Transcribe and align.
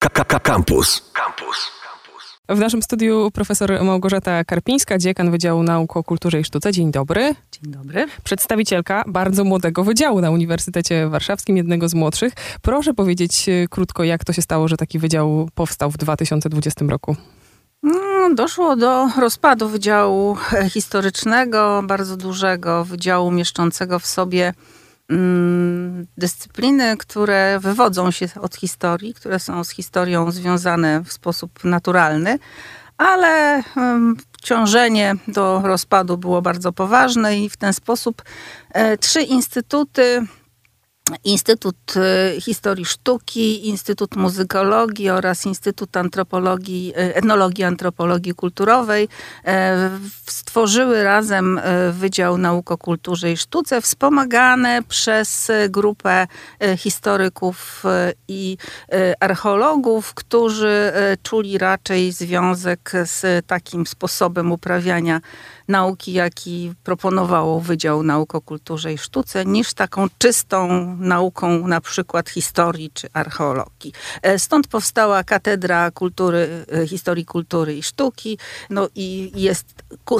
Campus. 0.00 1.12
Campus. 1.12 1.70
W 2.48 2.58
naszym 2.58 2.82
studiu 2.82 3.30
profesor 3.34 3.84
Małgorzata 3.84 4.44
Karpińska, 4.44 4.98
dziekan 4.98 5.30
Wydziału 5.30 5.62
Nauk 5.62 5.96
o 5.96 6.04
Kulturze 6.04 6.40
i 6.40 6.44
Sztuce. 6.44 6.72
Dzień 6.72 6.90
dobry. 6.90 7.34
Dzień 7.52 7.72
dobry. 7.72 8.06
Przedstawicielka 8.24 9.04
bardzo 9.06 9.44
młodego 9.44 9.84
wydziału 9.84 10.20
na 10.20 10.30
Uniwersytecie 10.30 11.08
Warszawskim, 11.08 11.56
jednego 11.56 11.88
z 11.88 11.94
młodszych. 11.94 12.32
Proszę 12.62 12.94
powiedzieć 12.94 13.48
e, 13.48 13.68
krótko, 13.68 14.04
jak 14.04 14.24
to 14.24 14.32
się 14.32 14.42
stało, 14.42 14.68
że 14.68 14.76
taki 14.76 14.98
wydział 14.98 15.48
powstał 15.54 15.90
w 15.90 15.96
2020 15.96 16.84
roku? 16.88 17.16
No, 17.82 18.34
doszło 18.34 18.76
do 18.76 19.08
rozpadu 19.18 19.68
Wydziału 19.68 20.36
Historycznego, 20.70 21.82
bardzo 21.86 22.16
dużego 22.16 22.84
wydziału 22.84 23.30
mieszczącego 23.30 23.98
w 23.98 24.06
sobie 24.06 24.54
dyscypliny, 26.18 26.96
które 26.96 27.58
wywodzą 27.60 28.10
się 28.10 28.28
od 28.40 28.56
historii, 28.56 29.14
które 29.14 29.38
są 29.38 29.64
z 29.64 29.70
historią 29.70 30.30
związane 30.30 31.00
w 31.04 31.12
sposób 31.12 31.64
naturalny, 31.64 32.38
ale 32.98 33.62
um, 33.76 34.16
ciążenie 34.42 35.14
do 35.28 35.62
rozpadu 35.64 36.18
było 36.18 36.42
bardzo 36.42 36.72
poważne 36.72 37.38
i 37.38 37.50
w 37.50 37.56
ten 37.56 37.72
sposób 37.72 38.22
e, 38.70 38.96
trzy 38.96 39.22
instytuty 39.22 40.26
Instytut 41.24 41.96
e, 41.96 42.40
Historii 42.40 42.84
Sztuki, 42.84 43.68
Instytut 43.68 44.16
Muzykologii 44.16 45.10
oraz 45.10 45.46
Instytut 45.46 45.96
Antropologii, 45.96 46.92
e, 46.96 47.14
Etnologii 47.14 47.64
Antropologii 47.64 48.34
Kulturowej 48.34 49.08
e, 49.44 49.90
stworzyły 50.26 51.02
razem 51.02 51.60
Wydział 51.92 52.38
Nauk 52.38 52.70
o 52.70 52.78
Kulturze 52.78 53.32
i 53.32 53.36
Sztuce, 53.36 53.80
wspomagane 53.80 54.82
przez 54.88 55.50
grupę 55.68 56.26
historyków 56.76 57.84
i 58.28 58.56
archeologów, 59.20 60.14
którzy 60.14 60.92
czuli 61.22 61.58
raczej 61.58 62.12
związek 62.12 62.92
z 63.04 63.46
takim 63.46 63.86
sposobem 63.86 64.52
uprawiania 64.52 65.20
nauki, 65.70 66.12
jaki 66.12 66.72
proponowało 66.84 67.60
Wydział 67.60 68.02
Nauk 68.02 68.34
o 68.34 68.40
Kulturze 68.40 68.92
i 68.92 68.98
Sztuce, 68.98 69.44
niż 69.44 69.74
taką 69.74 70.06
czystą 70.18 70.68
nauką 70.96 71.66
na 71.68 71.80
przykład 71.80 72.30
historii 72.30 72.90
czy 72.94 73.08
archeologii. 73.12 73.92
E, 74.22 74.38
stąd 74.38 74.68
powstała 74.68 75.24
Katedra 75.24 75.90
Kultury, 75.90 76.64
e, 76.72 76.86
Historii 76.86 77.24
Kultury 77.24 77.74
i 77.74 77.82
Sztuki 77.82 78.38
no 78.70 78.88
i 78.94 79.32
jest, 79.34 79.66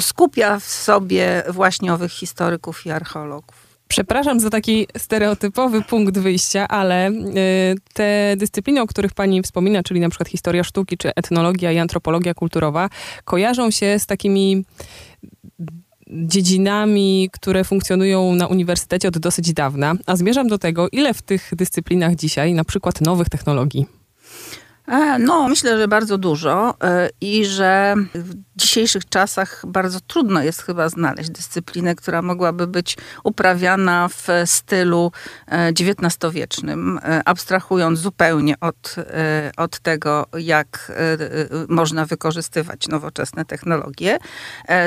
skupia 0.01 0.59
w 0.59 0.63
sobie 0.63 1.43
właśnie 1.49 1.93
owych 1.93 2.11
historyków 2.11 2.85
i 2.85 2.91
archeologów. 2.91 3.71
Przepraszam 3.91 4.39
za 4.39 4.49
taki 4.49 4.87
stereotypowy 4.97 5.81
punkt 5.81 6.17
wyjścia, 6.17 6.67
ale 6.67 7.09
y, 7.09 7.75
te 7.93 8.33
dyscypliny, 8.37 8.81
o 8.81 8.87
których 8.87 9.13
pani 9.13 9.41
wspomina, 9.41 9.83
czyli 9.83 9.99
na 9.99 10.09
przykład 10.09 10.29
historia 10.29 10.63
sztuki, 10.63 10.97
czy 10.97 11.15
etnologia 11.15 11.71
i 11.71 11.77
antropologia 11.77 12.33
kulturowa, 12.33 12.89
kojarzą 13.23 13.71
się 13.71 13.99
z 13.99 14.05
takimi 14.05 14.65
dziedzinami, 16.11 17.29
które 17.33 17.63
funkcjonują 17.63 18.35
na 18.35 18.47
uniwersytecie 18.47 19.07
od 19.07 19.17
dosyć 19.17 19.53
dawna, 19.53 19.93
a 20.05 20.15
zmierzam 20.15 20.47
do 20.47 20.57
tego, 20.57 20.87
ile 20.91 21.13
w 21.13 21.21
tych 21.21 21.51
dyscyplinach 21.55 22.15
dzisiaj 22.15 22.53
na 22.53 22.63
przykład 22.63 23.01
nowych 23.01 23.29
technologii 23.29 23.85
no, 25.19 25.47
myślę, 25.47 25.77
że 25.77 25.87
bardzo 25.87 26.17
dużo 26.17 26.75
e, 26.83 27.09
i 27.21 27.45
że 27.45 27.95
w 28.15 28.33
dzisiejszych 28.55 29.09
czasach 29.09 29.63
bardzo 29.67 29.99
trudno 29.99 30.43
jest 30.43 30.61
chyba 30.61 30.89
znaleźć 30.89 31.29
dyscyplinę, 31.29 31.95
która 31.95 32.21
mogłaby 32.21 32.67
być 32.67 32.97
uprawiana 33.23 34.07
w 34.07 34.27
stylu 34.45 35.11
XIX-wiecznym, 35.79 36.99
e, 37.03 37.21
abstrahując 37.25 37.99
zupełnie 37.99 38.59
od, 38.59 38.95
od 39.57 39.79
tego, 39.79 40.25
jak 40.39 40.91
można 41.67 42.05
wykorzystywać 42.05 42.87
nowoczesne 42.87 43.45
technologie. 43.45 44.17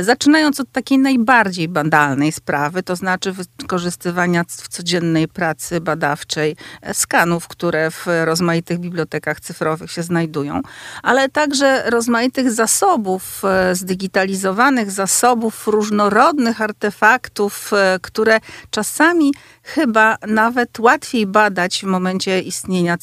Zaczynając 0.00 0.60
od 0.60 0.72
takiej 0.72 0.98
najbardziej 0.98 1.68
banalnej 1.68 2.32
sprawy, 2.32 2.82
to 2.82 2.96
znaczy 2.96 3.32
wykorzystywania 3.32 4.44
w 4.48 4.68
codziennej 4.68 5.28
pracy 5.28 5.80
badawczej 5.80 6.56
skanów, 6.92 7.48
które 7.48 7.90
w 7.90 8.06
rozmaitych 8.24 8.78
bibliotekach 8.78 9.40
cyfrowych 9.40 9.93
się 9.94 10.02
znajdują, 10.02 10.60
ale 11.02 11.28
także 11.28 11.90
rozmaitych 11.90 12.52
zasobów, 12.52 13.42
e, 13.44 13.74
zdigitalizowanych 13.74 14.90
zasobów, 14.90 15.66
różnorodnych 15.66 16.60
artefaktów, 16.60 17.72
e, 17.72 17.98
które 18.02 18.40
czasami 18.70 19.34
chyba 19.62 20.16
nawet 20.26 20.78
łatwiej 20.78 21.26
badać 21.26 21.80
w 21.80 21.86
momencie 21.86 22.40
istnienia 22.40 22.98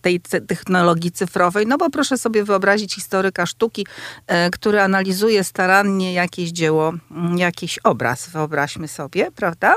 tej 0.00 0.20
technologii 0.48 1.12
cyfrowej. 1.12 1.66
No 1.66 1.78
bo 1.78 1.90
proszę 1.90 2.18
sobie 2.18 2.44
wyobrazić 2.44 2.94
historyka 2.94 3.46
sztuki, 3.46 3.86
e, 4.26 4.50
który 4.50 4.80
analizuje 4.80 5.44
starannie 5.44 6.12
jakieś 6.12 6.50
dzieło, 6.50 6.92
jakiś 7.36 7.78
obraz, 7.78 8.28
wyobraźmy 8.28 8.88
sobie, 8.88 9.30
prawda? 9.30 9.76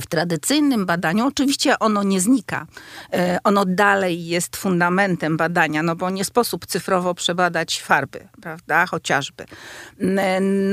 W 0.00 0.06
tradycyjnym 0.06 0.86
badaniu 0.86 1.26
oczywiście 1.26 1.78
ono 1.78 2.02
nie 2.02 2.20
znika. 2.20 2.66
E, 3.12 3.38
ono 3.44 3.64
dalej 3.64 4.26
jest 4.26 4.56
fundamentem 4.56 5.36
badania, 5.36 5.82
no 5.82 5.96
bo 5.96 6.10
nie 6.10 6.24
sposób 6.24 6.66
cyfrowo 6.66 7.14
przebadać 7.14 7.82
farby, 7.82 8.28
prawda, 8.42 8.86
chociażby. 8.86 9.44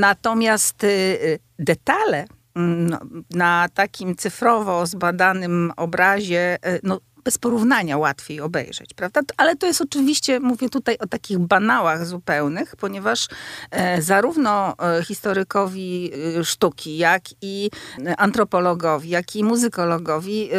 Natomiast 0.00 0.84
y, 0.84 1.38
detale 1.58 2.26
no, 2.56 2.98
na 3.30 3.68
takim 3.74 4.16
cyfrowo 4.16 4.86
zbadanym 4.86 5.72
obrazie 5.76 6.58
e, 6.62 6.78
no, 6.82 7.00
bez 7.24 7.38
porównania 7.38 7.98
łatwiej 7.98 8.40
obejrzeć, 8.40 8.94
prawda? 8.94 9.20
Ale 9.36 9.56
to 9.56 9.66
jest 9.66 9.80
oczywiście, 9.80 10.40
mówię 10.40 10.68
tutaj 10.68 10.98
o 10.98 11.06
takich 11.06 11.38
banałach 11.38 12.06
zupełnych, 12.06 12.76
ponieważ 12.76 13.28
e, 13.70 14.02
zarówno 14.02 14.74
e, 14.78 15.04
historykowi 15.04 16.10
e, 16.38 16.44
sztuki, 16.44 16.96
jak 16.96 17.22
i 17.42 17.70
antropologowi, 18.18 19.08
jak 19.08 19.36
i 19.36 19.44
muzykologowi 19.44 20.50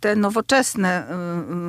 te 0.00 0.16
nowoczesne 0.16 1.06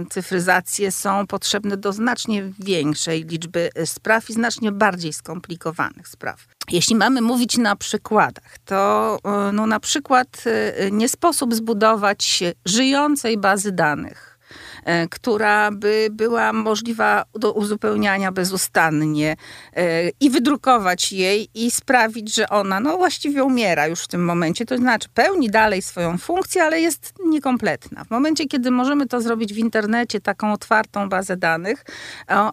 cyfryzacje 0.09 0.91
są 0.91 1.27
potrzebne 1.27 1.77
do 1.77 1.93
znacznie 1.93 2.51
większej 2.59 3.23
liczby 3.23 3.69
spraw 3.85 4.29
i 4.29 4.33
znacznie 4.33 4.71
bardziej 4.71 5.13
skomplikowanych 5.13 6.07
spraw. 6.07 6.47
Jeśli 6.71 6.95
mamy 6.95 7.21
mówić 7.21 7.57
na 7.57 7.75
przykładach, 7.75 8.57
to 8.65 9.17
no, 9.53 9.65
na 9.65 9.79
przykład 9.79 10.43
nie 10.91 11.09
sposób 11.09 11.55
zbudować 11.55 12.43
żyjącej 12.65 13.37
bazy 13.37 13.71
danych. 13.71 14.29
E, 14.29 14.68
która 15.09 15.71
by 15.71 16.07
była 16.11 16.53
możliwa 16.53 17.23
do 17.33 17.53
uzupełniania 17.53 18.31
bezustannie 18.31 19.35
e, 19.73 20.09
i 20.19 20.29
wydrukować 20.29 21.11
jej 21.11 21.49
i 21.53 21.71
sprawić, 21.71 22.35
że 22.35 22.49
ona 22.49 22.79
no 22.79 22.97
właściwie 22.97 23.43
umiera 23.43 23.87
już 23.87 23.99
w 24.03 24.07
tym 24.07 24.25
momencie. 24.25 24.65
To 24.65 24.77
znaczy 24.77 25.09
pełni 25.13 25.49
dalej 25.49 25.81
swoją 25.81 26.17
funkcję, 26.17 26.63
ale 26.63 26.81
jest 26.81 27.13
niekompletna. 27.25 28.03
W 28.03 28.09
momencie, 28.09 28.45
kiedy 28.45 28.71
możemy 28.71 29.07
to 29.07 29.21
zrobić 29.21 29.53
w 29.53 29.57
internecie, 29.57 30.21
taką 30.21 30.53
otwartą 30.53 31.09
bazę 31.09 31.37
danych, 31.37 31.85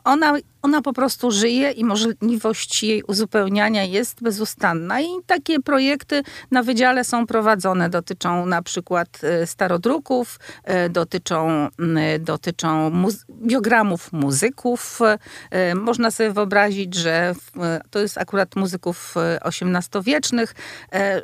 ona 0.05 0.37
ona 0.67 0.83
po 0.83 0.93
prostu 0.93 1.31
żyje 1.31 1.71
i 1.71 1.85
możliwość 1.85 2.83
jej 2.83 3.03
uzupełniania 3.03 3.85
jest 3.85 4.23
bezustanna. 4.23 5.01
I 5.01 5.07
takie 5.27 5.61
projekty 5.61 6.23
na 6.51 6.63
wydziale 6.63 7.05
są 7.05 7.27
prowadzone. 7.27 7.91
Dotyczą 7.91 8.47
na 8.47 8.63
przykład 8.63 9.09
e, 9.23 9.47
starodruków, 9.47 10.39
e, 10.65 10.89
dotyczą, 10.89 11.69
dotyczą 12.27 12.91
muzy 12.91 13.19
biogramów 13.31 14.13
muzyków. 14.13 15.01
E, 15.51 15.75
można 15.75 16.11
sobie 16.11 16.31
wyobrazić, 16.31 16.95
że 16.95 17.35
to 17.91 17.99
jest 17.99 18.19
akurat 18.19 18.57
muzyków 18.57 19.15
XVIII-wiecznych, 19.41 20.55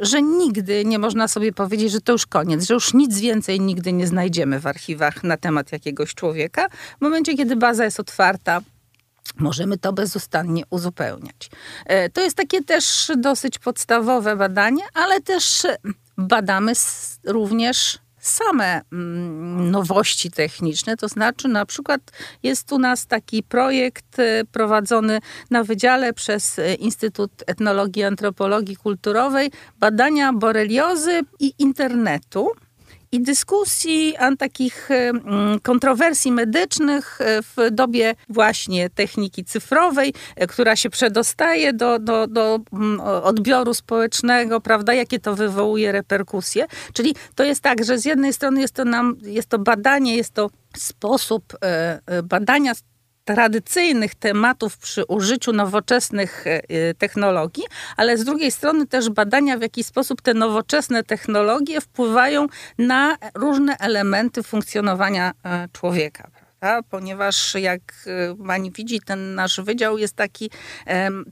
że 0.00 0.22
nigdy 0.22 0.84
nie 0.84 0.98
można 0.98 1.28
sobie 1.28 1.52
powiedzieć, 1.52 1.92
że 1.92 2.00
to 2.00 2.12
już 2.12 2.26
koniec, 2.26 2.64
że 2.64 2.74
już 2.74 2.94
nic 2.94 3.20
więcej 3.20 3.60
nigdy 3.60 3.92
nie 3.92 4.06
znajdziemy 4.06 4.60
w 4.60 4.66
archiwach 4.66 5.24
na 5.24 5.36
temat 5.36 5.72
jakiegoś 5.72 6.14
człowieka. 6.14 6.68
W 6.98 7.00
momencie, 7.00 7.36
kiedy 7.36 7.56
baza 7.56 7.84
jest 7.84 8.00
otwarta, 8.00 8.60
możemy 9.38 9.78
to 9.78 9.92
bezustannie 9.92 10.62
uzupełniać. 10.70 11.50
E, 11.86 12.10
to 12.10 12.20
jest 12.20 12.36
takie 12.36 12.62
też 12.62 13.12
dosyć 13.16 13.58
podstawowe 13.58 14.36
badanie, 14.36 14.82
ale 14.94 15.20
też 15.20 15.66
badamy 16.18 16.72
również 17.24 17.98
same 18.22 18.80
mm, 18.92 19.70
nowości 19.70 20.30
techniczne, 20.30 20.96
to 20.96 21.08
znaczy 21.08 21.48
na 21.48 21.66
przykład 21.66 22.00
jest 22.42 22.72
u 22.72 22.78
nas 22.78 23.06
taki 23.06 23.42
projekt 23.42 24.18
e, 24.18 24.44
prowadzony 24.52 25.18
na 25.50 25.64
wydziale 25.64 26.12
przez 26.12 26.58
e, 26.58 26.74
Instytut 26.74 27.30
Etnologii 27.46 28.02
i 28.02 28.04
Antropologii 28.04 28.76
Kulturowej 28.76 29.50
badania 29.78 30.32
boreliozy 30.32 31.20
i 31.40 31.54
internetu 31.58 32.50
i 33.12 33.20
dyskusji, 33.20 34.16
a 34.16 34.36
takich 34.36 34.88
kontrowersji 35.62 36.32
medycznych 36.32 37.20
e, 37.20 37.42
w 37.42 37.70
dobie 37.70 38.14
właśnie 38.28 38.90
techniki 38.90 39.44
cyfrowej, 39.44 40.14
e, 40.36 40.46
która 40.46 40.76
się 40.76 40.90
przedostaje 40.90 41.72
do, 41.72 41.98
do, 41.98 42.26
do 42.26 42.60
mm, 42.72 43.00
odbioru 43.00 43.74
społecznego, 43.74 44.60
prawda, 44.60 44.94
jakie 44.94 45.18
to 45.18 45.34
wywołuje 45.34 45.92
reperkusje. 45.92 46.66
Czyli 46.92 47.14
to 47.34 47.44
jest 47.44 47.60
tak, 47.60 47.84
że 47.84 47.98
z 47.98 48.04
jednej 48.04 48.32
strony 48.32 48.60
jest 48.60 48.74
to 48.74 48.84
nam, 48.84 49.16
jest 49.22 49.48
to 49.48 49.58
badanie, 49.58 50.16
jest 50.16 50.34
to 50.34 50.50
sposób 50.76 51.56
e, 51.60 52.22
badania 52.22 52.72
tradycyjnych 53.24 54.14
tematów 54.14 54.78
przy 54.78 55.04
użyciu 55.04 55.52
nowoczesnych 55.52 56.44
technologii, 56.98 57.64
ale 57.96 58.18
z 58.18 58.24
drugiej 58.24 58.50
strony 58.50 58.86
też 58.86 59.10
badania, 59.10 59.58
w 59.58 59.62
jaki 59.62 59.84
sposób 59.84 60.22
te 60.22 60.34
nowoczesne 60.34 61.04
technologie 61.04 61.80
wpływają 61.80 62.46
na 62.78 63.16
różne 63.34 63.76
elementy 63.80 64.42
funkcjonowania 64.42 65.32
człowieka 65.72 66.41
ponieważ 66.90 67.54
jak 67.54 67.80
e, 68.06 68.46
pani 68.46 68.70
widzi, 68.70 69.00
ten 69.00 69.34
nasz 69.34 69.60
wydział 69.60 69.98
jest 69.98 70.14
taki, 70.14 70.50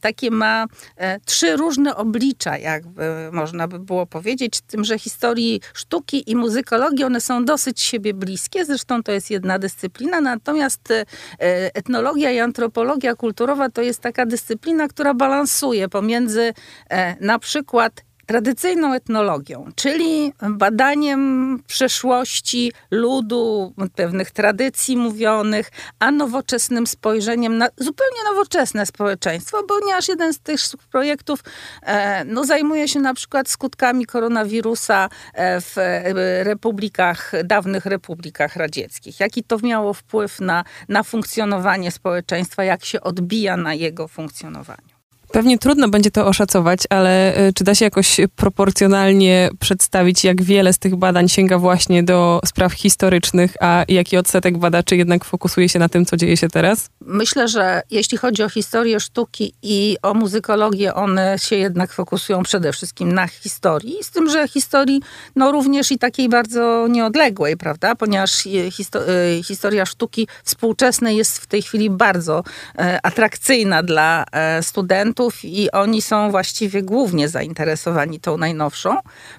takie 0.00 0.30
ma 0.30 0.66
e, 0.96 1.20
trzy 1.20 1.56
różne 1.56 1.96
oblicza, 1.96 2.58
jakby 2.58 3.02
można 3.32 3.68
by 3.68 3.78
było 3.78 4.06
powiedzieć, 4.06 4.60
tym, 4.60 4.84
że 4.84 4.98
historii 4.98 5.60
sztuki 5.74 6.30
i 6.30 6.36
muzykologii, 6.36 7.04
one 7.04 7.20
są 7.20 7.44
dosyć 7.44 7.80
siebie 7.80 8.14
bliskie, 8.14 8.64
zresztą 8.64 9.02
to 9.02 9.12
jest 9.12 9.30
jedna 9.30 9.58
dyscyplina, 9.58 10.20
natomiast 10.20 10.90
e, 10.90 11.04
etnologia 11.74 12.30
i 12.30 12.38
antropologia 12.38 13.14
kulturowa 13.14 13.70
to 13.70 13.82
jest 13.82 14.00
taka 14.00 14.26
dyscyplina, 14.26 14.88
która 14.88 15.14
balansuje 15.14 15.88
pomiędzy 15.88 16.52
na 17.20 17.38
przykład 17.38 18.04
tradycyjną 18.30 18.94
etnologią, 18.94 19.68
czyli 19.74 20.32
badaniem 20.50 21.62
przeszłości 21.66 22.72
ludu, 22.90 23.74
pewnych 23.94 24.30
tradycji 24.30 24.96
mówionych, 24.96 25.70
a 25.98 26.10
nowoczesnym 26.10 26.86
spojrzeniem 26.86 27.58
na 27.58 27.68
zupełnie 27.76 28.24
nowoczesne 28.30 28.86
społeczeństwo, 28.86 29.62
ponieważ 29.62 30.08
jeden 30.08 30.32
z 30.32 30.38
tych 30.38 30.60
projektów 30.90 31.40
e, 31.82 32.24
no, 32.24 32.44
zajmuje 32.44 32.88
się 32.88 33.00
na 33.00 33.14
przykład 33.14 33.48
skutkami 33.48 34.06
koronawirusa 34.06 35.08
e, 35.34 35.60
w 35.60 35.76
republikach, 36.42 37.32
dawnych 37.44 37.86
republikach 37.86 38.56
radzieckich. 38.56 39.20
Jaki 39.20 39.44
to 39.44 39.58
miało 39.58 39.94
wpływ 39.94 40.40
na, 40.40 40.64
na 40.88 41.02
funkcjonowanie 41.02 41.90
społeczeństwa, 41.90 42.64
jak 42.64 42.84
się 42.84 43.00
odbija 43.00 43.56
na 43.56 43.74
jego 43.74 44.08
funkcjonowaniu. 44.08 44.99
Pewnie 45.32 45.58
trudno 45.58 45.88
będzie 45.88 46.10
to 46.10 46.26
oszacować, 46.26 46.80
ale 46.90 47.38
y, 47.48 47.52
czy 47.52 47.64
da 47.64 47.74
się 47.74 47.84
jakoś 47.84 48.16
proporcjonalnie 48.36 49.50
przedstawić, 49.60 50.24
jak 50.24 50.42
wiele 50.42 50.72
z 50.72 50.78
tych 50.78 50.96
badań 50.96 51.28
sięga 51.28 51.58
właśnie 51.58 52.02
do 52.02 52.40
spraw 52.46 52.72
historycznych, 52.72 53.54
a 53.60 53.84
jaki 53.88 54.16
odsetek 54.16 54.58
badaczy 54.58 54.96
jednak 54.96 55.24
fokusuje 55.24 55.68
się 55.68 55.78
na 55.78 55.88
tym, 55.88 56.06
co 56.06 56.16
dzieje 56.16 56.36
się 56.36 56.48
teraz? 56.48 56.88
Myślę, 57.00 57.48
że 57.48 57.82
jeśli 57.90 58.18
chodzi 58.18 58.42
o 58.42 58.48
historię 58.48 59.00
sztuki 59.00 59.52
i 59.62 59.96
o 60.02 60.14
muzykologię, 60.14 60.94
one 60.94 61.38
się 61.38 61.56
jednak 61.56 61.92
fokusują 61.92 62.42
przede 62.42 62.72
wszystkim 62.72 63.12
na 63.12 63.26
historii, 63.26 63.96
z 64.02 64.10
tym, 64.10 64.30
że 64.30 64.48
historii 64.48 65.02
no 65.36 65.52
również 65.52 65.92
i 65.92 65.98
takiej 65.98 66.28
bardzo 66.28 66.86
nieodległej, 66.88 67.56
prawda? 67.56 67.94
Ponieważ 67.94 68.48
histo 68.70 69.10
y, 69.10 69.42
historia 69.42 69.86
sztuki 69.86 70.28
współczesnej 70.44 71.16
jest 71.16 71.38
w 71.38 71.46
tej 71.46 71.62
chwili 71.62 71.90
bardzo 71.90 72.42
e, 72.78 72.98
atrakcyjna 73.02 73.82
dla 73.82 74.24
e, 74.32 74.62
studentów, 74.62 75.19
i 75.44 75.70
oni 75.70 76.02
są 76.02 76.30
właściwie 76.30 76.82
głównie 76.82 77.28
zainteresowani 77.28 78.20
tą 78.20 78.38
najnowszą. 78.38 78.96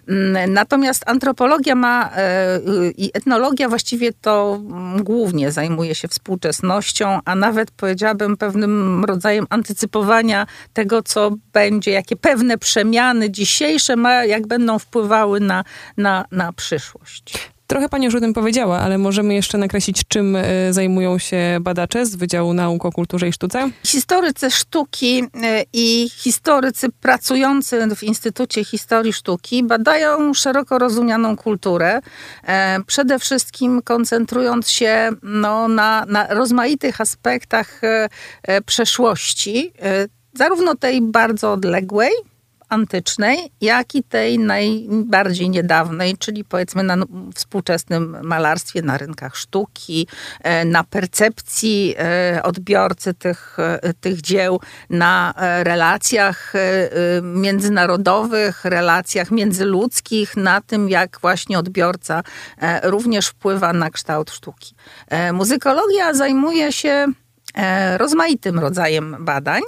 Mm, 0.07 0.53
natomiast 0.53 1.03
antropologia 1.05 1.75
ma 1.75 2.09
e, 2.15 2.59
i 2.97 3.11
etnologia 3.13 3.69
właściwie 3.69 4.13
to 4.13 4.59
mm, 4.61 5.03
głównie 5.03 5.51
zajmuje 5.51 5.95
się 5.95 6.07
współczesnością, 6.07 7.19
a 7.25 7.35
nawet 7.35 7.71
powiedziałabym 7.71 8.37
pewnym 8.37 9.05
rodzajem 9.05 9.47
antycypowania 9.49 10.47
tego, 10.73 11.03
co 11.03 11.31
będzie, 11.53 11.91
jakie 11.91 12.15
pewne 12.15 12.57
przemiany 12.57 13.29
dzisiejsze 13.31 13.95
ma, 13.95 14.25
jak 14.25 14.47
będą 14.47 14.79
wpływały 14.79 15.39
na, 15.39 15.63
na, 15.97 16.25
na 16.31 16.53
przyszłość. 16.53 17.51
Trochę 17.71 17.89
Pani 17.89 18.05
już 18.05 18.15
o 18.15 18.19
tym 18.19 18.33
powiedziała, 18.33 18.79
ale 18.79 18.97
możemy 18.97 19.33
jeszcze 19.33 19.57
nakreślić, 19.57 20.01
czym 20.07 20.35
e, 20.35 20.73
zajmują 20.73 21.17
się 21.17 21.57
badacze 21.61 22.05
z 22.05 22.15
Wydziału 22.15 22.53
Nauk 22.53 22.85
o 22.85 22.91
Kulturze 22.91 23.27
i 23.27 23.33
Sztuce? 23.33 23.69
Historycy 23.85 24.51
sztuki 24.51 25.23
e, 25.43 25.63
i 25.73 26.09
historycy 26.09 26.89
pracujący 26.89 27.95
w 27.95 28.03
Instytucie 28.03 28.63
Historii 28.63 29.13
Sztuki 29.13 29.63
badają 29.63 30.33
szeroko 30.33 30.79
rozumianą 30.79 31.37
kulturę, 31.37 32.01
e, 32.43 32.77
przede 32.87 33.19
wszystkim 33.19 33.81
koncentrując 33.81 34.69
się 34.69 35.09
no, 35.23 35.67
na, 35.67 36.05
na 36.07 36.27
rozmaitych 36.27 37.01
aspektach 37.01 37.81
przeszłości, 38.65 39.73
zarówno 40.33 40.75
tej 40.75 41.01
bardzo 41.01 41.53
odległej, 41.53 42.11
antycznej, 42.71 43.51
jak 43.61 43.95
i 43.95 44.03
tej 44.03 44.39
najbardziej 44.39 45.49
niedawnej, 45.49 46.17
czyli 46.17 46.43
powiedzmy 46.43 46.83
na 46.83 46.97
współczesnym 47.35 48.17
malarstwie, 48.23 48.81
na 48.81 48.97
rynkach 48.97 49.35
sztuki, 49.35 50.07
e, 50.43 50.65
na 50.65 50.83
percepcji 50.83 51.95
e, 51.97 52.43
odbiorcy 52.43 53.13
tych, 53.13 53.57
e, 53.59 53.93
tych 53.93 54.21
dzieł, 54.21 54.59
na 54.89 55.33
relacjach 55.63 56.53
międzynarodowych, 57.21 58.65
relacjach 58.65 59.31
międzyludzkich, 59.31 60.37
na 60.37 60.61
tym, 60.61 60.89
jak 60.89 61.19
właśnie 61.21 61.59
odbiorca 61.59 62.23
również 62.83 63.27
wpływa 63.27 63.73
na 63.73 63.89
kształt 63.89 64.31
sztuki. 64.31 64.75
Muzykologia 65.33 66.13
zajmuje 66.13 66.71
się 66.71 67.07
rozmaitym 67.97 68.59
rodzajem 68.59 69.15
badań, 69.19 69.61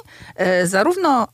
zarówno 0.63 1.27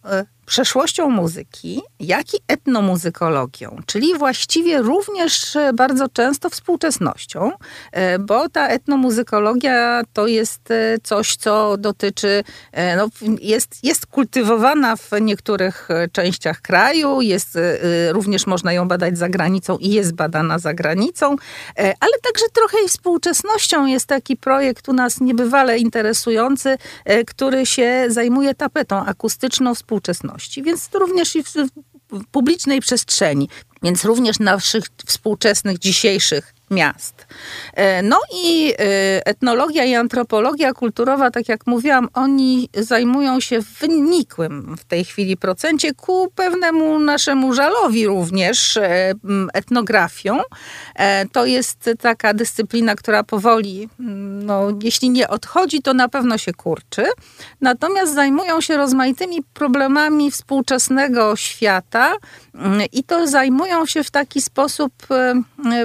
przeszłością 0.49 1.09
muzyki, 1.09 1.81
jak 1.99 2.33
i 2.33 2.37
etnomuzykologią, 2.47 3.77
czyli 3.85 4.17
właściwie 4.17 4.81
również 4.81 5.57
bardzo 5.73 6.09
często 6.09 6.49
współczesnością, 6.49 7.51
e, 7.91 8.19
bo 8.19 8.49
ta 8.49 8.67
etnomuzykologia 8.67 10.01
to 10.13 10.27
jest 10.27 10.71
e, 10.71 10.97
coś, 11.03 11.35
co 11.35 11.77
dotyczy, 11.77 12.43
e, 12.71 12.95
no, 12.95 13.09
jest, 13.41 13.83
jest 13.83 14.05
kultywowana 14.05 14.95
w 14.95 15.11
niektórych 15.21 15.89
częściach 16.11 16.61
kraju, 16.61 17.21
jest, 17.21 17.57
również 18.11 18.47
można 18.47 18.73
ją 18.73 18.87
badać 18.87 19.17
za 19.17 19.29
granicą 19.29 19.77
i 19.77 19.89
jest 19.89 20.13
badana 20.13 20.59
za 20.59 20.73
granicą, 20.73 21.35
ale 21.75 22.11
także 22.23 22.45
trochę 22.53 22.77
i 22.85 22.87
współczesnością 22.87 23.85
jest 23.85 24.05
taki 24.05 24.37
projekt 24.37 24.89
u 24.89 24.93
nas 24.93 25.21
niebywale 25.21 25.77
interesujący, 25.77 26.77
który 27.27 27.65
się 27.65 28.05
zajmuje 28.07 28.55
tapetą 28.55 29.05
akustyczną 29.05 29.75
więc 30.63 30.89
to 30.89 30.99
również 30.99 31.35
i 31.35 31.43
w 31.43 31.53
publicznej 32.31 32.81
przestrzeni, 32.81 33.49
więc 33.83 34.05
również 34.05 34.39
naszych 34.39 34.83
współczesnych, 35.05 35.79
dzisiejszych 35.79 36.53
miast. 36.71 37.27
E, 37.73 38.01
no 38.01 38.19
i 38.43 38.73
e, 38.79 39.27
etnologia 39.27 39.85
i 39.85 39.95
antropologia 39.95 40.73
kulturowa, 40.73 41.31
tak 41.31 41.49
jak 41.49 41.67
mówiłam, 41.67 42.07
oni 42.13 42.69
zajmują 42.73 43.39
się 43.39 43.59
wynikłym 43.79 44.75
w 44.77 44.85
tej 44.85 45.05
chwili 45.05 45.37
procencie 45.37 45.93
ku 45.93 46.31
pewnemu 46.35 46.99
naszemu 46.99 47.53
żalowi 47.53 48.07
również 48.07 48.77
e, 48.77 49.13
etnografią. 49.53 50.39
To 51.31 51.45
jest 51.45 51.89
taka 52.01 52.33
dyscyplina, 52.33 52.95
która 52.95 53.23
powoli, 53.23 53.89
no, 54.43 54.67
jeśli 54.83 55.09
nie 55.09 55.27
odchodzi, 55.27 55.81
to 55.81 55.93
na 55.93 56.09
pewno 56.09 56.37
się 56.37 56.53
kurczy. 56.53 57.05
Natomiast 57.61 58.13
zajmują 58.13 58.61
się 58.61 58.77
rozmaitymi 58.77 59.43
problemami 59.53 60.31
współczesnego 60.31 61.35
świata 61.35 62.13
i 62.93 63.03
to 63.03 63.27
zajmują 63.27 63.85
się 63.85 64.03
w 64.03 64.11
taki 64.11 64.41
sposób, 64.41 64.93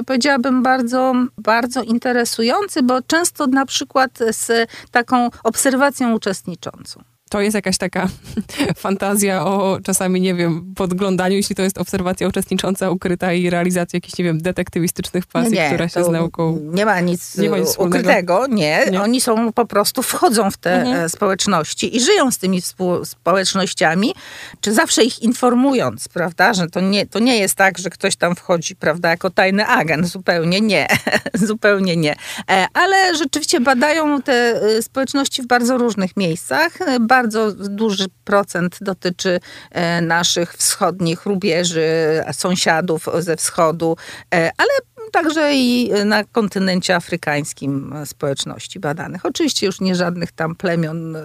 powiedziałabym, 0.05 0.63
bardzo 0.63 0.74
bardzo, 0.75 1.13
bardzo 1.37 1.81
interesujący, 1.81 2.83
bo 2.83 3.01
często 3.01 3.47
na 3.47 3.65
przykład 3.65 4.11
z 4.31 4.69
taką 4.91 5.29
obserwacją 5.43 6.13
uczestniczącą 6.13 7.14
to 7.29 7.41
jest 7.41 7.55
jakaś 7.55 7.77
taka 7.77 8.07
fantazja 8.77 9.45
o 9.45 9.79
czasami, 9.83 10.21
nie 10.21 10.35
wiem, 10.35 10.73
podglądaniu, 10.75 11.35
jeśli 11.35 11.55
to 11.55 11.61
jest 11.61 11.77
obserwacja 11.77 12.27
uczestnicząca, 12.27 12.89
ukryta 12.89 13.33
i 13.33 13.49
realizacja 13.49 13.97
jakichś, 13.97 14.17
nie 14.17 14.25
wiem, 14.25 14.41
detektywistycznych 14.41 15.27
pasji, 15.27 15.53
nie, 15.53 15.67
która 15.67 15.89
się 15.89 16.03
z 16.03 16.09
nauką... 16.09 16.59
Nie 16.61 16.85
ma 16.85 16.99
nic, 16.99 17.37
nie 17.37 17.49
ma 17.49 17.57
nic 17.57 17.77
ukrytego, 17.77 18.47
nie. 18.47 18.85
nie. 18.91 19.01
Oni 19.01 19.21
są 19.21 19.53
po 19.53 19.65
prostu, 19.65 20.03
wchodzą 20.03 20.51
w 20.51 20.57
te 20.57 20.73
mhm. 20.73 21.05
E, 21.05 21.09
społeczności 21.09 21.95
i 21.95 21.99
żyją 21.99 22.31
z 22.31 22.37
tymi 22.37 22.61
społecznościami, 23.03 24.15
czy 24.61 24.73
zawsze 24.73 25.03
ich 25.03 25.23
informując, 25.23 26.07
prawda, 26.07 26.53
że 26.53 26.67
to 26.67 26.81
nie, 26.81 27.05
to 27.05 27.19
nie 27.19 27.37
jest 27.37 27.55
tak, 27.55 27.77
że 27.77 27.89
ktoś 27.89 28.15
tam 28.15 28.35
wchodzi, 28.35 28.75
prawda, 28.75 29.09
jako 29.09 29.29
tajny 29.29 29.65
agent, 29.67 30.07
zupełnie 30.07 30.61
nie, 30.61 30.87
zupełnie 31.33 31.97
nie. 31.97 32.15
E, 32.51 32.67
ale 32.73 33.15
rzeczywiście 33.15 33.59
badają 33.59 34.21
te 34.21 34.33
e, 34.33 34.81
społeczności 34.81 35.41
w 35.41 35.47
bardzo 35.47 35.77
różnych 35.77 36.17
miejscach, 36.17 36.71
bardzo 37.15 37.51
duży 37.51 38.05
procent 38.23 38.77
dotyczy 38.81 39.39
e, 39.71 40.01
naszych 40.01 40.53
wschodnich 40.53 41.25
rubieży, 41.25 41.87
sąsiadów 42.31 43.05
ze 43.19 43.35
wschodu, 43.35 43.97
e, 44.33 44.51
ale 44.57 44.69
także 45.15 45.55
i 45.55 45.91
na 46.05 46.23
kontynencie 46.23 46.95
afrykańskim 46.95 47.93
społeczności 48.05 48.79
badanych. 48.79 49.25
Oczywiście 49.25 49.65
już 49.65 49.81
nie 49.81 49.95
żadnych 49.95 50.31
tam 50.31 50.55
plemion 50.55 51.17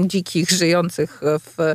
dzikich 0.00 0.50
żyjących 0.50 1.20
w 1.22 1.74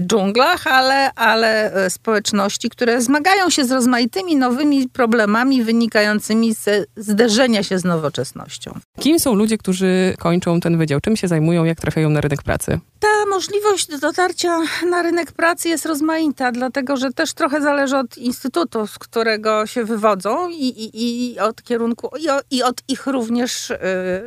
dżunglach, 0.00 0.66
ale, 0.66 1.14
ale 1.14 1.72
społeczności, 1.88 2.70
które 2.70 3.02
zmagają 3.02 3.50
się 3.50 3.64
z 3.64 3.70
rozmaitymi 3.70 4.36
nowymi 4.36 4.88
problemami 4.88 5.64
wynikającymi 5.64 6.54
ze 6.54 6.84
zderzenia 6.96 7.62
się 7.62 7.78
z 7.78 7.84
nowoczesnością. 7.84 8.80
Kim 9.00 9.18
są 9.18 9.34
ludzie, 9.34 9.58
którzy 9.58 10.14
kończą 10.18 10.60
ten 10.60 10.78
wydział? 10.78 11.00
Czym 11.00 11.16
się 11.16 11.28
zajmują? 11.28 11.64
Jak 11.64 11.80
trafiają 11.80 12.10
na 12.10 12.20
rynek 12.20 12.42
pracy? 12.42 12.78
Ta 13.00 13.26
możliwość 13.30 13.98
dotarcia 13.98 14.58
na 14.90 15.02
rynek 15.02 15.32
pracy 15.32 15.68
jest 15.68 15.86
rozmaita, 15.86 16.52
dlatego 16.52 16.96
że 16.96 17.12
też 17.12 17.32
trochę 17.32 17.60
zależy 17.60 17.96
od 17.96 18.18
instytutu, 18.18 18.86
z 18.86 18.98
którego 18.98 19.66
się 19.66 19.84
wywodzą 19.84 20.48
i, 20.48 20.54
i, 20.54 20.99
i 21.00 21.38
od 21.38 21.62
kierunku, 21.62 22.10
i, 22.18 22.30
o, 22.30 22.40
i, 22.50 22.62
od 22.62 22.82
ich 22.88 23.06
również 23.06 23.70
y, 23.70 23.76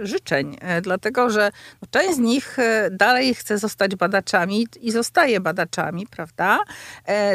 życzeń. 0.01 0.58
Y, 0.77 0.82
dlatego, 0.82 1.30
że 1.30 1.51
część 1.92 2.15
z 2.15 2.20
nich 2.20 2.60
y, 2.60 2.63
dalej 2.92 3.36
chce 3.36 3.58
zostać 3.58 3.96
badaczami 3.96 4.68
i 4.82 4.92
zostaje 4.92 5.39
badaczami, 5.39 6.08
prawda? 6.08 6.60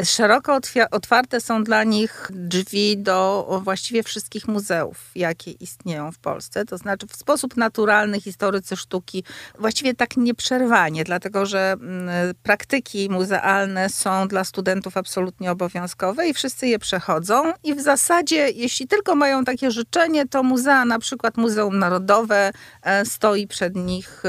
Y, 0.01 0.05
szeroko 0.05 0.59
otwarte 0.91 1.41
są 1.41 1.63
dla 1.63 1.83
nich 1.83 2.27
drzwi 2.33 2.97
do 2.97 3.47
właściwie 3.63 4.03
wszystkich 4.03 4.47
muzeów, 4.47 5.11
jakie 5.15 5.51
istnieją 5.51 6.11
w 6.11 6.17
Polsce. 6.17 6.65
To 6.65 6.77
znaczy 6.77 7.07
w 7.07 7.15
sposób 7.15 7.57
naturalny 7.57 8.21
historycy 8.21 8.75
sztuki 8.75 9.23
właściwie 9.59 9.93
tak 9.93 10.17
nieprzerwanie, 10.17 11.03
dlatego 11.03 11.45
że 11.45 11.71
mm, 11.71 12.35
praktyki 12.43 13.09
muzealne 13.09 13.89
są 13.89 14.27
dla 14.27 14.43
studentów 14.43 14.97
absolutnie 14.97 15.51
obowiązkowe 15.51 16.27
i 16.27 16.33
wszyscy 16.33 16.67
je 16.67 16.79
przechodzą. 16.79 17.53
I 17.63 17.75
w 17.75 17.81
zasadzie, 17.81 18.49
jeśli 18.49 18.87
tylko 18.87 19.15
mają 19.15 19.28
takie 19.45 19.71
życzenie, 19.71 20.27
to 20.27 20.43
muzea, 20.43 20.85
na 20.85 20.99
przykład 20.99 21.37
Muzeum 21.37 21.79
Narodowe, 21.79 22.51
e, 22.83 23.05
stoi 23.05 23.47
przed, 23.47 23.75
nich, 23.75 24.23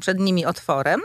przed 0.00 0.20
nimi 0.20 0.46
otworem. 0.46 1.00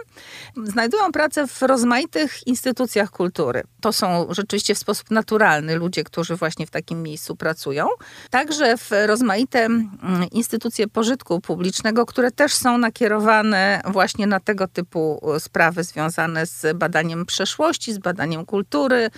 Znajdują 0.63 1.11
pracę 1.11 1.47
w 1.47 1.61
rozmaitych 1.61 2.47
instytucjach 2.47 3.09
kultury. 3.09 3.63
To 3.81 3.93
są 3.93 4.27
rzeczywiście 4.29 4.75
w 4.75 4.77
sposób 4.77 5.11
naturalny 5.11 5.75
ludzie, 5.75 6.03
którzy 6.03 6.35
właśnie 6.35 6.67
w 6.67 6.71
takim 6.71 7.03
miejscu 7.03 7.35
pracują. 7.35 7.87
Także 8.29 8.77
w 8.77 8.91
rozmaite 9.05 9.65
mm, 9.65 9.89
instytucje 10.31 10.87
pożytku 10.87 11.41
publicznego, 11.41 12.05
które 12.05 12.31
też 12.31 12.53
są 12.53 12.77
nakierowane 12.77 13.81
właśnie 13.85 14.27
na 14.27 14.39
tego 14.39 14.67
typu 14.67 15.31
e, 15.35 15.39
sprawy 15.39 15.83
związane 15.83 16.45
z 16.45 16.77
badaniem 16.77 17.25
przeszłości, 17.25 17.93
z 17.93 17.97
badaniem 17.97 18.45
kultury, 18.45 19.09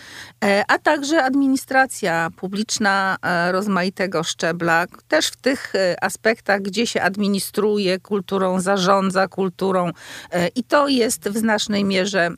e, 0.43 0.63
a 0.67 0.77
także 0.77 1.23
administracja 1.23 2.29
publiczna 2.35 3.17
e, 3.21 3.51
rozmaitego 4.09 4.23
szczebla, 4.23 4.85
też 5.07 5.27
w 5.27 5.35
tych 5.35 5.73
aspektach, 6.01 6.61
gdzie 6.61 6.87
się 6.87 7.01
administruje 7.01 7.99
kulturą, 7.99 8.61
zarządza 8.61 9.27
kulturą 9.27 9.91
i 10.55 10.63
to 10.63 10.87
jest 10.87 11.29
w 11.29 11.37
znacznej 11.37 11.83
mierze 11.83 12.31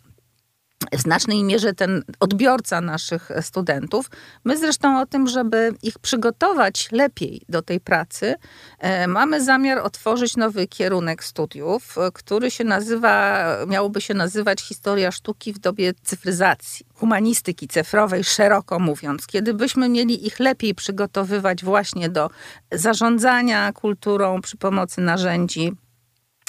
w 0.91 1.01
znacznej 1.01 1.43
mierze 1.43 1.73
ten 1.73 2.03
odbiorca 2.19 2.81
naszych 2.81 3.29
studentów. 3.41 4.09
My 4.43 4.57
zresztą 4.57 5.01
o 5.01 5.05
tym, 5.05 5.27
żeby 5.27 5.73
ich 5.83 6.00
przygotować 6.00 6.89
lepiej 6.91 7.41
do 7.50 7.61
tej 7.61 7.79
pracy, 7.79 8.35
e, 8.79 9.07
mamy 9.07 9.43
zamiar 9.43 9.79
otworzyć 9.79 10.38
nowy 10.38 10.67
kierunek 10.67 11.23
studiów, 11.23 11.95
który 12.13 12.51
się 12.51 12.63
nazywa, 12.63 13.43
miałoby 13.67 14.01
się 14.01 14.13
nazywać 14.13 14.61
Historia 14.61 15.11
sztuki 15.11 15.53
w 15.53 15.59
dobie 15.59 15.93
cyfryzacji, 16.03 16.85
humanistyki 16.93 17.67
cyfrowej, 17.67 18.23
szeroko 18.23 18.79
mówiąc. 18.79 19.27
Kiedy 19.27 19.53
byśmy 19.53 19.89
mieli 19.89 20.27
ich 20.27 20.39
lepiej 20.39 20.75
przygotowywać 20.75 21.63
właśnie 21.63 22.09
do 22.09 22.29
zarządzania 22.71 23.73
kulturą 23.73 24.41
przy 24.41 24.57
pomocy 24.57 25.01
narzędzi 25.01 25.71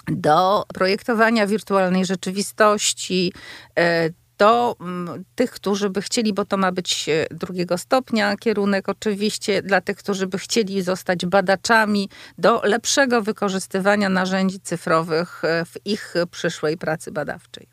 do 0.06 0.64
projektowania 0.74 1.46
wirtualnej 1.46 2.04
rzeczywistości, 2.04 3.32
e, 3.78 4.10
do 4.42 4.76
mm, 4.80 5.24
tych, 5.34 5.50
którzy 5.50 5.90
by 5.90 6.02
chcieli, 6.02 6.32
bo 6.32 6.44
to 6.44 6.56
ma 6.56 6.72
być 6.72 7.08
e, 7.08 7.26
drugiego 7.30 7.78
stopnia 7.78 8.36
kierunek 8.36 8.88
oczywiście, 8.88 9.62
dla 9.62 9.80
tych, 9.80 9.96
którzy 9.96 10.26
by 10.26 10.38
chcieli 10.38 10.82
zostać 10.82 11.26
badaczami, 11.26 12.08
do 12.38 12.60
lepszego 12.64 13.22
wykorzystywania 13.22 14.08
narzędzi 14.08 14.60
cyfrowych 14.60 15.44
e, 15.44 15.64
w 15.64 15.86
ich 15.86 16.14
przyszłej 16.30 16.78
pracy 16.78 17.12
badawczej. 17.12 17.68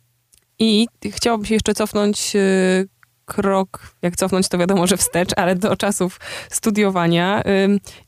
I 0.60 0.88
chciałabym 1.12 1.46
się 1.46 1.54
jeszcze 1.54 1.74
cofnąć 1.74 2.36
e, 2.36 2.40
krok, 3.30 3.80
jak 4.02 4.16
cofnąć, 4.16 4.48
to 4.48 4.58
wiadomo, 4.58 4.88
że 4.88 4.98
wstecz, 4.98 5.30
ale 5.36 5.56
do 5.56 5.76
czasów 5.76 6.20
studiowania. 6.50 7.42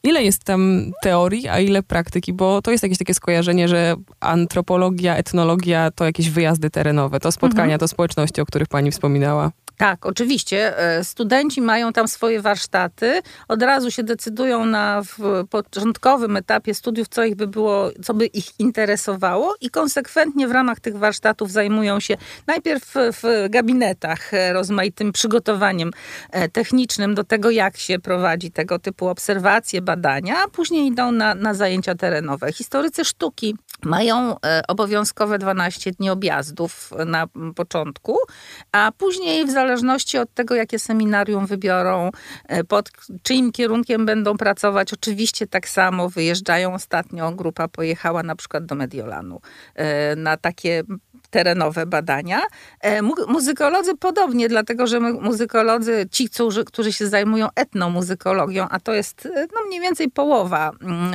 Ile 0.03 0.23
jest 0.23 0.43
tam 0.43 0.91
teorii, 1.01 1.47
a 1.47 1.59
ile 1.59 1.83
praktyki? 1.83 2.33
Bo 2.33 2.61
to 2.61 2.71
jest 2.71 2.83
jakieś 2.83 2.97
takie 2.97 3.13
skojarzenie, 3.13 3.67
że 3.67 3.95
antropologia, 4.19 5.15
etnologia 5.15 5.91
to 5.91 6.05
jakieś 6.05 6.29
wyjazdy 6.29 6.69
terenowe, 6.69 7.19
to 7.19 7.31
spotkania, 7.31 7.63
mhm. 7.63 7.79
to 7.79 7.87
społeczności, 7.87 8.41
o 8.41 8.45
których 8.45 8.67
pani 8.67 8.91
wspominała. 8.91 9.51
Tak, 9.81 10.05
oczywiście. 10.05 10.77
E, 10.79 11.03
studenci 11.03 11.61
mają 11.61 11.93
tam 11.93 12.07
swoje 12.07 12.41
warsztaty, 12.41 13.21
od 13.47 13.61
razu 13.61 13.91
się 13.91 14.03
decydują 14.03 14.65
na 14.65 15.01
początkowym 15.49 16.37
etapie 16.37 16.73
studiów, 16.73 17.07
co 17.07 17.23
ich 17.23 17.35
by 17.35 17.47
było, 17.47 17.89
co 18.03 18.13
by 18.13 18.25
ich 18.25 18.59
interesowało 18.59 19.55
i 19.61 19.69
konsekwentnie 19.69 20.47
w 20.47 20.51
ramach 20.51 20.79
tych 20.79 20.97
warsztatów 20.97 21.51
zajmują 21.51 21.99
się 21.99 22.17
najpierw 22.47 22.93
w 22.95 23.47
gabinetach 23.49 24.33
e, 24.33 24.53
rozmaitym 24.53 25.11
przygotowaniem 25.11 25.91
e, 26.31 26.49
technicznym 26.49 27.15
do 27.15 27.23
tego, 27.23 27.49
jak 27.49 27.77
się 27.77 27.99
prowadzi 27.99 28.51
tego 28.51 28.79
typu 28.79 29.07
obserwacje, 29.07 29.81
badania, 29.81 30.43
a 30.43 30.47
później 30.47 30.87
idą 30.87 31.11
na, 31.11 31.35
na 31.35 31.53
zajęcia 31.53 31.95
terenowe. 31.95 32.53
Historycy 32.53 33.05
sztuki 33.05 33.55
mają 33.85 34.35
obowiązkowe 34.67 35.39
12 35.39 35.91
dni 35.91 36.09
objazdów 36.09 36.91
na 37.05 37.27
początku, 37.55 38.17
a 38.71 38.91
później 38.97 39.45
w 39.45 39.51
zależności 39.51 39.71
zależności 39.71 40.17
od 40.17 40.33
tego, 40.33 40.55
jakie 40.55 40.79
seminarium 40.79 41.45
wybiorą, 41.45 42.11
e, 42.47 42.63
pod 42.63 42.91
czyim 43.23 43.51
kierunkiem 43.51 44.05
będą 44.05 44.37
pracować. 44.37 44.93
Oczywiście 44.93 45.47
tak 45.47 45.69
samo 45.69 46.09
wyjeżdżają. 46.09 46.73
Ostatnio 46.73 47.31
grupa 47.31 47.67
pojechała 47.67 48.23
na 48.23 48.35
przykład 48.35 48.65
do 48.65 48.75
Mediolanu 48.75 49.41
e, 49.75 50.15
na 50.15 50.37
takie 50.37 50.83
terenowe 51.31 51.85
badania. 51.85 52.41
E, 52.79 53.01
muzykolodzy 53.27 53.97
podobnie, 53.97 54.49
dlatego 54.49 54.87
że 54.87 54.99
muzykolodzy, 54.99 56.07
ci, 56.11 56.29
którzy, 56.29 56.65
którzy 56.65 56.93
się 56.93 57.07
zajmują 57.07 57.47
etnomuzykologią, 57.55 58.67
a 58.69 58.79
to 58.79 58.93
jest 58.93 59.27
no, 59.55 59.61
mniej 59.67 59.81
więcej 59.81 60.09
połowa 60.09 60.71
mm, 60.81 61.13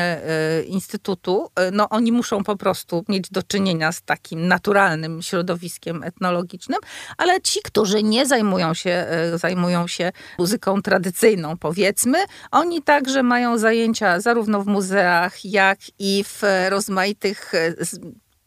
instytutu, 0.66 1.50
no 1.72 1.88
oni 1.88 2.12
muszą 2.12 2.44
po 2.44 2.56
prostu 2.56 3.04
mieć 3.08 3.30
do 3.30 3.42
czynienia 3.42 3.92
z 3.92 4.02
takim 4.02 4.48
naturalnym 4.48 5.22
środowiskiem 5.22 6.02
etnologicznym, 6.02 6.78
ale 7.18 7.40
ci, 7.40 7.60
którzy 7.64 8.02
nie 8.02 8.26
zajmują 8.26 8.74
się, 8.74 8.90
e, 8.90 9.38
zajmują 9.38 9.86
się 9.86 10.12
muzyką 10.38 10.82
tradycyjną, 10.82 11.56
powiedzmy. 11.56 12.18
Oni 12.50 12.82
także 12.82 13.22
mają 13.22 13.58
zajęcia 13.58 14.20
zarówno 14.20 14.62
w 14.62 14.66
muzeach, 14.66 15.44
jak 15.44 15.78
i 15.98 16.24
w 16.24 16.42
rozmaitych 16.68 17.54
e, 17.54 17.74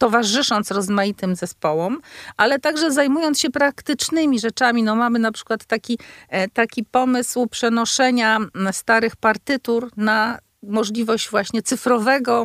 towarzysząc 0.00 0.70
rozmaitym 0.70 1.36
zespołom, 1.36 2.00
ale 2.36 2.58
także 2.58 2.92
zajmując 2.92 3.40
się 3.40 3.50
praktycznymi 3.50 4.40
rzeczami. 4.40 4.82
No 4.82 4.96
mamy 4.96 5.18
na 5.18 5.32
przykład 5.32 5.64
taki, 5.64 5.98
e, 6.28 6.48
taki 6.48 6.84
pomysł 6.84 7.46
przenoszenia 7.46 8.38
starych 8.72 9.16
partytur 9.16 9.90
na 9.96 10.38
możliwość 10.62 11.30
właśnie 11.30 11.62
cyfrowego 11.62 12.44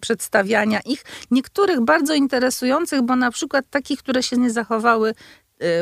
przedstawiania 0.00 0.80
ich. 0.80 1.04
Niektórych 1.30 1.80
bardzo 1.80 2.14
interesujących, 2.14 3.02
bo 3.02 3.16
na 3.16 3.30
przykład 3.30 3.64
takich, 3.70 3.98
które 3.98 4.22
się 4.22 4.36
nie 4.36 4.50
zachowały 4.50 5.14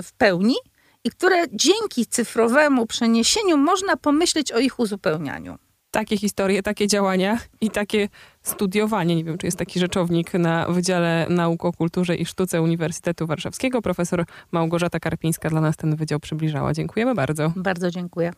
w 0.03 0.12
pełni, 0.19 0.57
i 1.05 1.11
które 1.11 1.45
dzięki 1.53 2.07
cyfrowemu 2.07 2.87
przeniesieniu 2.87 3.57
można 3.57 3.97
pomyśleć 3.97 4.53
o 4.53 4.59
ich 4.59 4.79
uzupełnianiu. 4.79 5.59
Takie 5.99 6.19
historie, 6.19 6.62
takie 6.62 6.87
działania 6.87 7.38
i 7.61 7.71
takie 7.71 8.09
studiowanie. 8.43 9.17
Nie 9.17 9.25
wiem, 9.25 9.38
czy 9.38 9.47
jest 9.47 9.59
taki 9.59 9.81
rzeczownik 9.81 10.35
na 10.35 10.67
Wydziale 10.69 11.26
Nauk 11.31 11.64
o 11.64 11.73
Kulturze 11.73 12.17
i 12.17 12.26
Sztuce 12.26 12.62
Uniwersytetu 12.62 13.26
Warszawskiego. 13.26 13.83
Profesor 13.83 14.25
Małgorzata 14.52 15.00
Karpińska 15.00 15.50
dla 15.50 15.61
nas 15.61 15.76
ten 15.76 15.97
wydział 15.97 16.21
przybliżała. 16.21 16.73
Dziękujemy 16.73 17.14
bardzo. 17.14 17.52
Bardzo 17.57 17.90
dziękuję. 17.90 18.33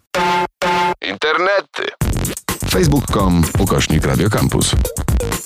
Internety. 1.11 1.83
Facebook.com 2.71 3.43
ukośnik 3.59 4.05
Radiocampus. 4.07 4.73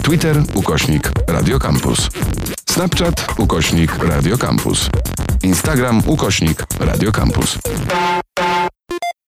Twitter 0.04 0.36
ukośnik 0.54 1.10
Radiocampus. 1.28 2.08
Snapchat 2.70 3.26
ukośnik 3.38 3.98
Radiocampus. 3.98 4.90
Instagram 5.42 6.02
ukośnik 6.06 6.66
Radio 6.80 7.12
Campus. 7.12 7.58